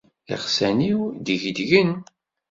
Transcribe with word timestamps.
Iɣsan-iw 0.33 0.99
ddegdgen. 1.23 1.91